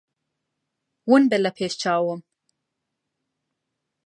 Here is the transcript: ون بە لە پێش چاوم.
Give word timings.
ون 1.09 1.23
بە 1.29 1.37
لە 1.43 1.51
پێش 1.57 1.73
چاوم. 1.81 2.21